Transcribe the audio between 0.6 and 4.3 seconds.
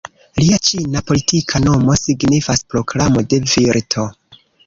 ĉina politika nomo signifas "Proklamo de Virto".